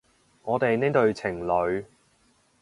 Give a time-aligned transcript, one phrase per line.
[0.41, 1.85] 我哋呢對情侣